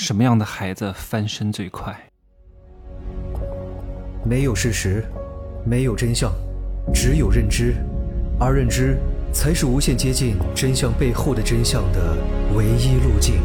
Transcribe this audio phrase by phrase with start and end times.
[0.00, 1.92] 什么样的孩子翻身最快？
[4.24, 5.04] 没有事实，
[5.66, 6.30] 没有真相，
[6.94, 7.74] 只有认知，
[8.38, 8.96] 而认知
[9.32, 12.16] 才是无限接近真相背后的真相的
[12.54, 13.40] 唯一路径。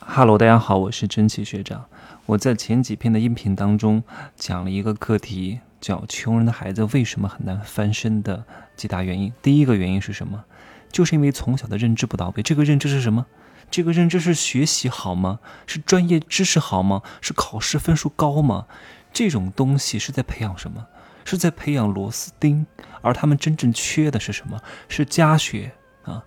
[0.00, 1.86] Hello，大家好，我是真奇学长。
[2.26, 4.04] 我在前几篇的音频当中
[4.36, 8.44] 讲了一个课题，叫“穷人的孩子为什么很难翻身”的
[8.76, 9.32] 几大原因。
[9.40, 10.44] 第一个原因是什么？
[10.92, 12.42] 就是因为从小的认知不到位。
[12.42, 13.24] 这个认知是什么？
[13.70, 15.40] 这个认知是学习好吗？
[15.66, 17.02] 是专业知识好吗？
[17.20, 18.66] 是考试分数高吗？
[19.12, 20.86] 这种东西是在培养什么？
[21.24, 22.66] 是在培养螺丝钉，
[23.00, 24.60] 而他们真正缺的是什么？
[24.88, 25.72] 是家学
[26.04, 26.22] 啊！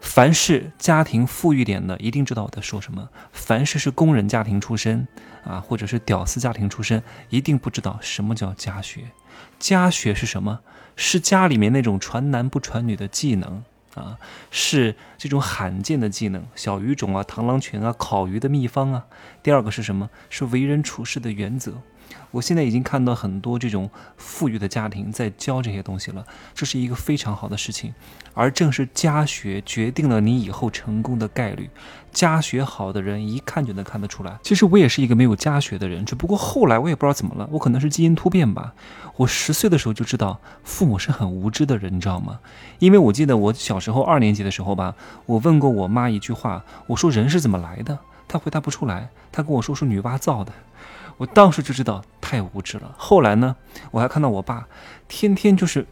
[0.00, 5.06] 凡是家庭富裕点的，一定知道我在说什么；凡是是工人家庭出身
[5.44, 9.04] 啊，或者是屌丝家庭出身，一定不知道什么叫家学。
[9.58, 10.60] 家学是什么？
[10.96, 13.64] 是家里面那种传男不传女的技能。
[13.94, 14.18] 啊，
[14.50, 19.06] 是这种罕见的技能，小语种啊，螳螂拳啊，烤鱼的秘方啊。
[19.42, 20.10] 第二个是什么？
[20.30, 21.80] 是为人处事的原则。
[22.30, 26.24] 我现在已经看到很多这种富裕的家庭在教这些东西了，
[26.54, 27.94] 这是一个非常好的事情。
[28.34, 31.70] 而正是家学决定了你以后成功的概率。
[32.12, 34.38] 家学好的人一看就能看得出来。
[34.42, 38.74] 其实我也是一个没有家学的人，只不过后来我也不知道怎么了，我可能是基因突变吧。
[39.16, 42.40] 我十岁的时候就知道父母是很无知的人，你知道吗？
[42.80, 47.98] 因为我记得我小时候二年级的时候吧，我问过我妈一句话，我说人是怎么来的？
[48.26, 50.52] 她回答不出来，她跟我说是女娲造的。
[51.16, 52.94] 我当时就知道太无知了。
[52.96, 53.56] 后来呢，
[53.90, 54.66] 我还看到我爸
[55.08, 55.86] 天天就是，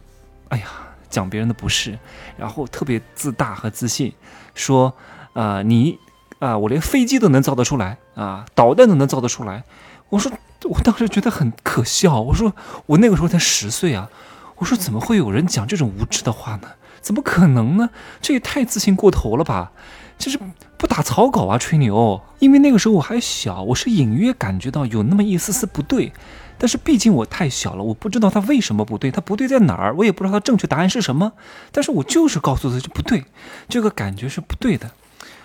[0.49, 0.65] 哎呀，
[1.09, 1.97] 讲别人的不是，
[2.37, 4.13] 然后特别自大和自信，
[4.53, 4.93] 说
[5.33, 5.97] 啊你
[6.39, 9.63] 啊我连飞机都能造得出来啊，导弹都能造得出来。
[10.09, 10.31] 我说
[10.63, 12.21] 我当时觉得很可笑。
[12.21, 12.53] 我说
[12.85, 14.09] 我那个时候才十岁啊，
[14.57, 16.69] 我说怎么会有人讲这种无知的话呢？
[17.01, 17.89] 怎么可能呢？
[18.21, 19.73] 这也太自信过头了吧！
[20.17, 20.39] 就是
[20.77, 22.21] 不打草稿啊，吹牛。
[22.39, 26.11] 因为那个时候我还小，我是隐约感觉到有那么一丝丝不对。
[26.57, 31.33] 但是毕竟我太小了，我不知道他为什么不对，他不对在哪儿，我也不知道他正确答案是什么。
[31.71, 33.25] 但是我就是告诉他就不对，
[33.67, 34.91] 这个感觉是不对的。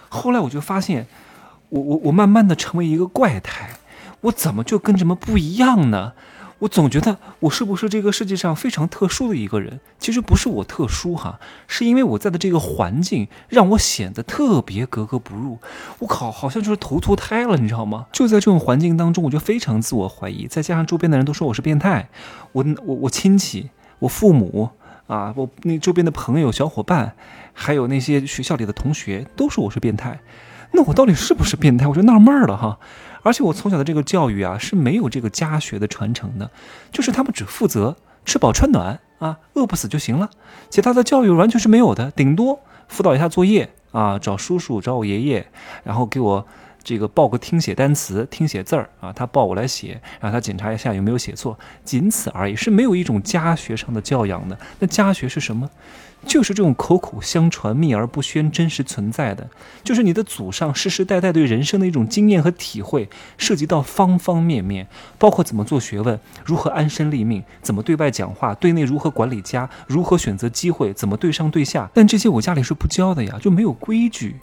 [0.08, 1.06] 后来我就发现，
[1.70, 3.70] 我我我慢慢的成为一个怪胎，
[4.20, 6.12] 我怎么就跟这么不一样呢？
[6.60, 9.78] 我总觉得我是不是这个世界上非常特殊的一个人？
[9.98, 11.38] 其实不是我特殊哈，
[11.68, 15.58] 是因为我在的这个环境让我显得特别格格不入。
[16.00, 18.06] 我靠，好像就是投错胎了，你知道吗？
[18.12, 20.48] 就在这种环境当中，我就非常自我怀疑。
[20.48, 22.08] 再加上周边的人都说我是变态，
[22.52, 23.70] 我我我亲戚、
[24.00, 24.70] 我父母
[25.06, 27.14] 啊，我那周边的朋友、小伙伴，
[27.52, 30.18] 还有那些学校里的同学都说我是变态。
[30.72, 31.86] 那我到底是不是变态？
[31.86, 32.78] 我就纳闷了哈。
[33.22, 36.50] 而且我从小的这个教育啊是没有这个家学的传承的，
[36.92, 40.30] 就是他们只负责吃饱穿暖啊，饿不死就行了，
[40.70, 45.48] 其他的教育完全是没有的，顶多辅导一下作业啊，找叔叔找我爷爷，
[45.82, 46.46] 然后给我
[46.88, 54.58] 这个报个听写单词、听写字儿啊，他报我来写，让他检查一下有没有写错，仅此而已，是没有一种家学上的教养的。
[54.78, 55.68] 那家学是什么？
[56.26, 59.46] 就是这种口口相传、秘而不宣、真实存在的，
[59.84, 63.06] 就是你的祖上世世代代对人生的一种经验和体会，
[63.36, 64.88] 涉及到方方面面，
[65.18, 71.90] 包括怎么做学问、如何安身立命、怎么对外讲话、对内如何管理家、如何选择机会、怎么对上对下。
[71.92, 74.36] 但这些我家里是不教的呀，就没有规矩。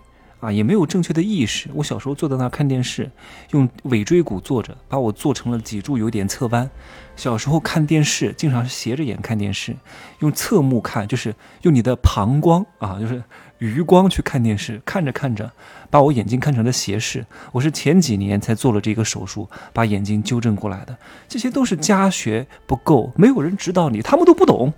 [0.46, 1.68] 啊，也没有正确的意识。
[1.74, 3.10] 我小时候坐在那看电视，
[3.50, 6.70] 用尾椎骨坐着，把我坐成了脊柱有点侧弯。
[7.16, 9.76] 小时候看电视，经常是斜着眼看电视，
[10.20, 13.24] 用侧目看，就是用你的膀胱啊，就是
[13.58, 14.80] 余光去看电视。
[14.86, 15.52] 看着看着，
[15.90, 17.26] 把我眼睛看成了斜视。
[17.52, 20.96] 我是前几年才做了这个手术，把眼睛纠正过来的。
[21.28, 24.72] 这些都是家学不够，没有人指导你，他们都不懂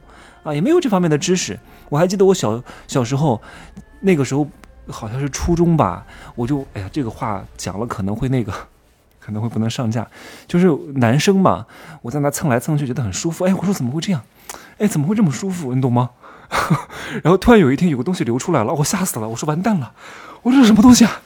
[0.44, 1.59] 啊，也没有这方面的知识。
[1.89, 3.41] 我还记得我小小时候，
[4.00, 4.47] 那个时候。
[4.90, 6.06] 好像是初中吧，
[6.36, 8.53] 我就哎呀，这个话讲了可能会那个，
[9.20, 10.08] 可能会不能上架。
[10.48, 11.66] 就是男生嘛，
[12.02, 13.46] 我在那蹭来蹭去，觉得很舒服。
[13.46, 14.22] 哎，我说怎么会这样？
[14.78, 15.74] 哎，怎么会这么舒服？
[15.74, 16.12] 你懂吗？
[17.24, 19.28] 然后突然有一天有个东西流出来了，我吓死了。
[19.28, 19.92] 我说完蛋了，
[20.44, 21.22] 我说什么东西啊？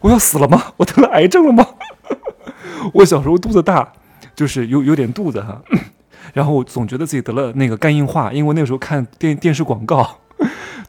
[0.00, 0.72] 我要死了吗？
[0.78, 1.66] 我得了癌症了吗？
[2.92, 3.92] 我小时候肚子大，
[4.34, 5.62] 就是有有点肚子哈，
[6.34, 10.18] 然后我总觉得自己得了那个肝硬化，因为那时候看电电视广告。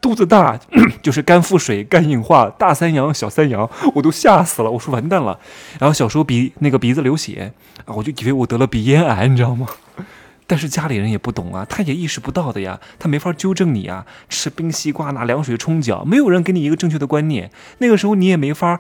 [0.06, 0.60] 肚子大
[1.02, 4.70] 就是肝腹水、肝硬化、大三阳、小三阳，我都吓死了。
[4.70, 5.40] 我说完蛋了。
[5.80, 7.52] 然后小时候鼻那个鼻子流血
[7.86, 9.66] 啊，我就以为我得了鼻咽癌，你知道吗？
[10.46, 14.06] 但是家里人也不懂啊，他也意识不到的呀，他没法纠正你啊。
[14.30, 17.50] 吃冰西瓜拿凉水冲脚，没有人给你一个正确的观念。
[17.80, 18.80] 那个时候你也没法。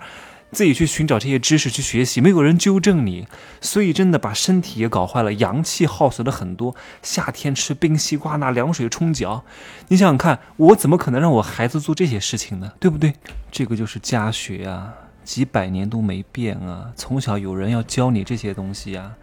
[0.51, 3.27] 自己去寻找这些知识去学习，没有人纠正你，
[3.59, 6.75] 所以真的把身体也搞坏了，阳气耗损了很多。
[7.01, 9.43] 夏天吃冰西瓜，拿凉水冲脚，
[9.89, 12.71] 你想想看，我怎么可能让我孩子做这些事情呢？
[12.79, 13.13] 对不对？
[13.51, 14.93] 这个就是家学啊。
[15.25, 16.91] 几百年都没变啊！
[16.95, 19.13] 从小有人要教你这些东西啊。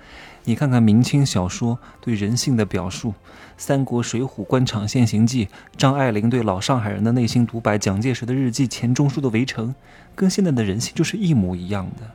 [0.45, 3.11] 你看看明清小说对人性的表述，
[3.57, 5.47] 《三国》《水浒》《官场现形记》，
[5.77, 9.69] 张爱玲对老上海人的内心独白，蒋介石的日记，钱钟书的《围城》，
[10.17, 12.11] 跟现在的人性就是一模一样的。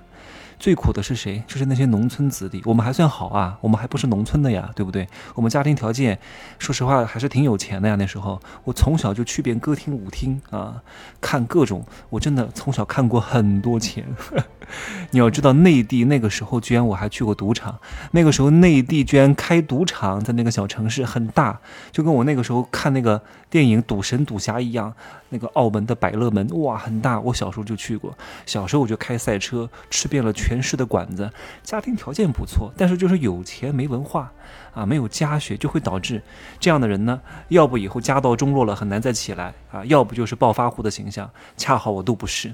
[0.60, 1.44] 最苦的是谁？
[1.48, 2.62] 就是那些农村子弟。
[2.66, 5.08] 我们还算好啊，我们还不是农村的呀，对不对？
[5.36, 6.20] 我们家庭条件，
[6.58, 7.96] 说实话还是挺有钱的呀。
[7.96, 10.82] 那时候我从小就去遍歌厅舞厅啊，
[11.22, 11.86] 看各种。
[12.10, 14.06] 我真的从小看过很多钱。
[15.12, 17.80] 你要知道，内地那个时候居然我还去过赌场。
[18.12, 21.62] 那个时候内地居然开赌场，在那个小城市很大，
[21.92, 24.94] 就跟我那个时候看那个电影《赌神》《赌侠》一样。
[25.30, 27.20] 那个澳门的百乐门，哇，很大。
[27.20, 28.18] 我小时候就去过。
[28.46, 31.30] 小时候我就开赛车，吃遍了全全市的馆子。
[31.62, 34.32] 家庭条件不错，但是就是有钱没文化
[34.74, 36.24] 啊，没有家学，就会导致
[36.58, 41.30] 这样的人呢，要不以后家道中落了，很难再起来啊，要不就是暴发户的形象。
[41.58, 42.54] 恰好我都不是，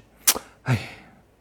[0.63, 0.79] 哎，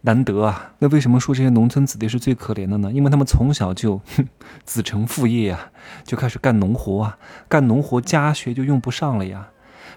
[0.02, 0.72] 难得啊。
[0.78, 2.92] 那为什么说这些农村子弟是最可怜的呢？
[2.92, 4.28] 因为他们从小就哼
[4.66, 5.70] 子承父业呀，
[6.04, 9.48] 就开始干农活啊，干农活家学就用不上了呀。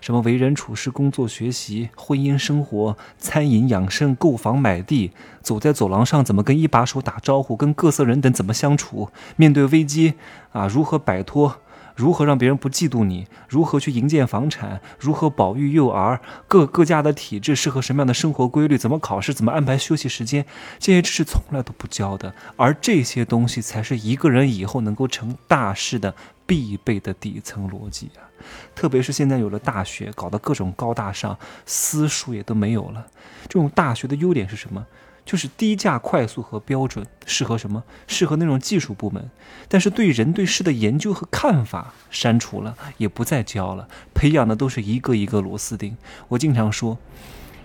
[0.01, 5.11] 什么为人处事、工作学习、婚姻生活、餐饮养生、购房买地，
[5.41, 10.13] 走在走廊上怎么跟一把手打招呼，跟各色人等怎么相处，面对危机
[10.51, 11.61] 啊如何摆脱，
[11.95, 20.45] 如何让别人不嫉妒你，如何去营建房产，如何保育幼儿，各各家的体制适合什么样的生活规律，怎么考试，怎么安排休息时间，
[20.77, 26.13] 这些知识从来都不教的，而这些东西才是一个人以后能够成大事的
[26.45, 28.27] 必备的底层逻辑啊。
[28.75, 33.07] 特别是现在有了大学，搞得各种高大上，私塾也都没有了。
[33.43, 34.85] 这种大学的优点是什么？
[35.25, 37.83] 就是低价、快速和标准，适合什么？
[38.07, 39.29] 适合那种技术部门。
[39.67, 45.97] 但是对人对事的研究和看法删除了，也不再教了，培养的都是一个一个螺丝钉。
[46.27, 46.97] 我经常说，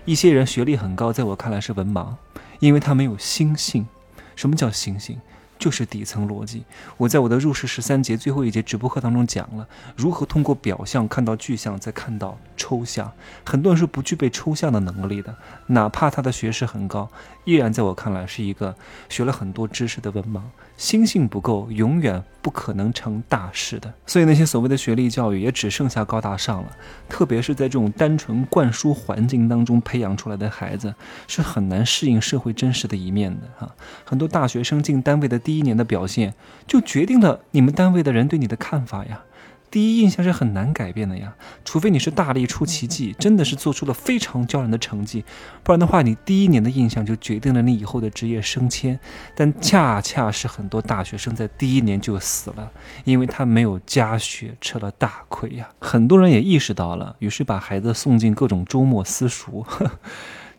[0.05, 2.15] 一些人学历很高，在我看来是文盲，
[2.59, 3.87] 因为他没有心性。
[4.35, 5.19] 什么叫心性？
[5.61, 6.63] 就是底层逻辑。
[6.97, 13.11] 我在我的入世十三节最后一节直播课当中讲了如何通过表象看到具象，再看到抽象。
[13.45, 15.35] 很多人是不具备抽象的能力的，
[15.67, 17.07] 哪怕他的学识很高，
[17.45, 18.75] 依然在我看来是一个
[19.07, 20.41] 学了很多知识的文盲。
[20.77, 23.93] 心性不够，永远不可能成大事的。
[24.07, 26.75] 所以那些所谓的学历教育也只剩下高大上了。
[27.07, 30.91] 特别是在这种单纯灌输环境当中培养出来的孩子，
[31.27, 33.71] 是很难适应社会真实的一面的哈。
[34.03, 36.33] 很多大学生进单位的第一年的表现，
[36.67, 39.21] 就决定了你们单位的人对你的看法呀。
[39.69, 41.33] 第一印象是很难改变的呀，
[41.63, 45.23] 除非你是大力出奇迹，真的是做出了非常骄人的成绩，
[45.63, 48.99] 不然的话，你第一年的印象就决定了你以后的职业升迁。
[49.33, 52.69] 但恰恰是很多大学生在第一年就死了，
[53.05, 55.69] 因为他没有加学，吃了大亏呀。
[55.79, 59.65] 很多人也意识到了，于是把孩子送进各种周末私塾。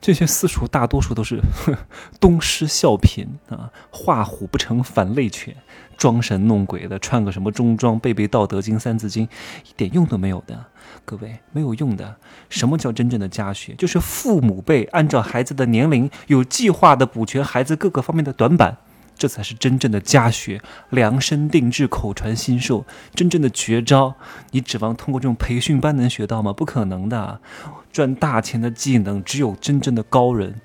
[0.03, 1.41] 这些私塾大多数都是
[2.21, 5.55] 东施效颦啊，画虎不成反类犬，
[5.97, 9.25] 装神弄鬼的，穿个什么中装，背背《道德经》《三字经》，
[9.65, 10.67] 一点用都没有的。
[11.05, 12.17] 各位，没有用的。
[12.51, 13.75] 什么叫真正的家学？
[13.77, 18.79] 就是父母辈按照孩子的年龄，有计划的补全孩子各个方面的短板。
[19.15, 20.61] 这才是真正的家学，
[20.91, 22.85] 量身定制、口传心授，
[23.15, 24.17] 真正的绝招。
[24.51, 26.53] 你指望通过这种培训班能学到吗？
[26.53, 27.41] 不可能的。
[27.93, 30.61] 赚大钱的技能，只有真正的高人，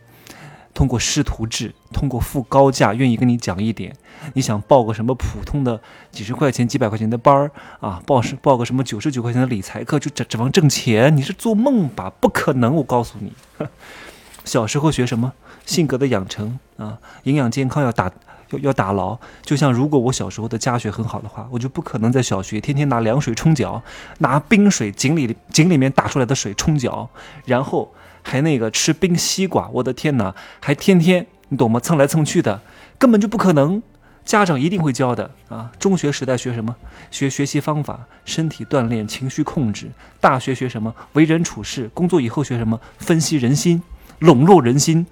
[0.74, 3.95] 通过师徒制，通过付高价，愿意跟你讲一点。
[4.33, 5.80] 你想报个什么普通的
[6.11, 8.01] 几十块钱、几百块钱的班儿啊？
[8.06, 11.16] 报是报个什么九十九块钱的理财课，就指指望挣钱？
[11.16, 12.11] 你是做梦吧？
[12.19, 12.73] 不可能！
[12.75, 13.33] 我告诉你，
[14.45, 15.33] 小时候学什么
[15.66, 18.11] 性格的养成啊，营养健康要打。
[18.51, 23.81] 要要打牢，就像如果我小时候的家学很好的话，我就不可能在小学天天拿凉水冲脚，
[24.19, 27.09] 拿冰水井里井里面打出来的水冲脚，
[27.45, 31.80] 然后还那个吃冰西瓜，我的天哪，还天天你懂吗？
[31.80, 32.61] 蹭来蹭去的，
[32.97, 33.81] 根本就不可能。
[34.25, 35.71] 家长一定会教的啊！
[35.80, 36.75] 中学时代学什么？
[37.09, 39.89] 学学习方法、身体锻炼、情绪控制。
[40.19, 40.94] 大学学什么？
[41.13, 41.89] 为人处事。
[41.94, 42.77] 工作以后学什么？
[42.97, 43.81] 分析人心，
[44.19, 45.07] 笼络人心，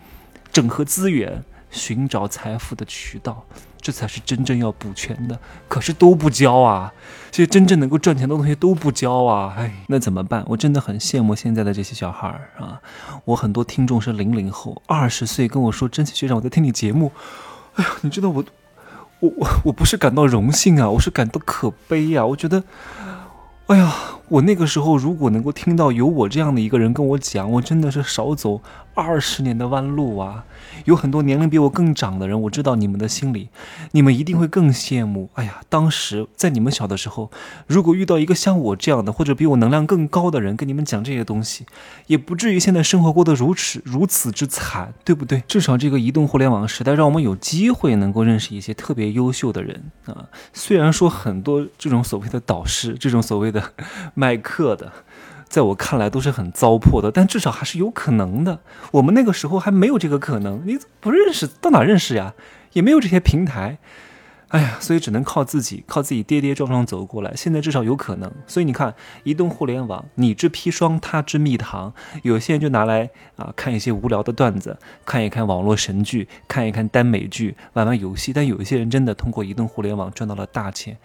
[0.51, 1.45] 整合资源。
[1.77, 3.45] 寻找财富的渠道，
[3.79, 5.37] 这才是真正要补全的。
[5.67, 6.91] 可是都不教啊，
[7.31, 9.53] 这些真正能够赚钱的东西都不教啊！
[9.57, 10.43] 哎，那怎么办？
[10.47, 12.27] 我真的很羡慕现在的这些小孩
[12.57, 12.79] 啊！
[13.25, 17.11] 我很多听众是零零后，二十岁跟我说：“真奇学长，我在听你节目。”
[17.75, 18.43] 哎呀，你知道我，
[19.19, 22.25] 我我我不是感到荣幸啊，我是感到可悲呀！
[22.25, 22.63] 我觉得，
[23.67, 23.93] 哎呀，
[24.27, 28.61] 我那个时候如果能够听到有我这样的一个人跟我讲，我真的是少走
[28.93, 30.45] 二十年的弯路啊！
[30.85, 33.49] 有很多年龄比我更长的人，我知道你们的心里，
[33.91, 35.29] 你们一定会更羡慕。
[35.35, 37.29] 哎呀，当时在你们小的时候，
[37.67, 41.65] 如果遇到一个像我这样的，或者比我能量更高的人跟你们讲这些东西，
[42.07, 45.43] 也不至于现在生活过得如此如此之惨，对不对？
[45.47, 50.25] 至少这个移动互联网时代，让我们有机会能够认识一些特别优秀的人啊。
[50.53, 53.71] 虽然说很多这种所谓的导师，这种所谓的
[54.15, 54.91] 卖课的。
[55.47, 58.59] 在我看来都是很糟粕的，但至少还是有可能的。
[58.91, 62.33] 我们那个时候还没有这个可能，你不认识到哪认识呀？
[62.73, 63.77] 也没有这些平台，
[64.49, 67.33] 哎呀，所以只能靠自己，靠自己跌跌撞撞走过来。
[67.37, 68.93] 现在至少有可能，所以你看，
[69.23, 71.93] 移动互联网，你之砒霜，他之蜜糖，
[72.23, 78.33] 有些人就拿来啊看一些无聊的段子，看一看网络神剧，看一看耽美剧，玩玩游戏。
[78.33, 80.97] 但有一些人真的通过移动互联网赚到了大钱。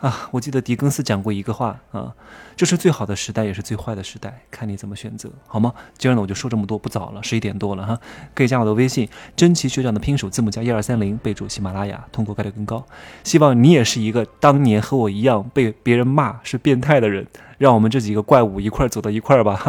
[0.00, 2.14] 啊，我记得狄更斯讲过一个话啊，
[2.56, 5.74] 这是最好的时代，也是最坏的时代，看你怎么选择，好吗？
[5.98, 8.00] 今儿呢，我就说这么多，不早了，十一点多了哈，
[8.34, 12.82] 可以加我的微信，真奇学长的拼手字母加一二三零，备注喜马拉雅，通过概率更高。
[13.24, 17.26] 希望你也是一个当年和我一样被别人骂是变态的人，
[17.58, 19.62] 让我们这几个怪物一块儿走到一块儿吧，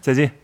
[0.00, 0.43] 再见。